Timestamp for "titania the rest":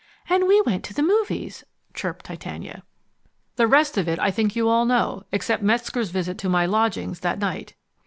2.25-3.99